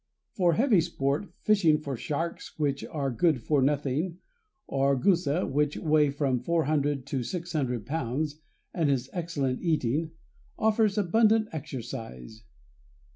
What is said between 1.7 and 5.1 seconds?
for sharks, which are good for nothing, or the